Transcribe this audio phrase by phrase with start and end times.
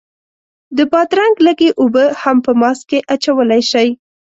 [0.77, 3.89] د بادرنګ لږې اوبه هم په ماسک کې اچولی شئ.